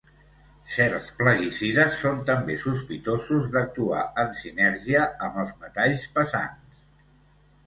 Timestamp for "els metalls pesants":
5.45-6.83